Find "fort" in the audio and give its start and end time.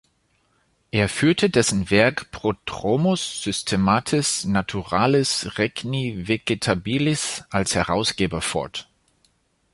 8.41-8.89